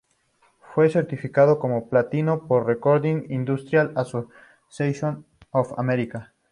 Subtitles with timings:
[0.73, 6.33] Fue certificado como platino por Recording Industry Association of America.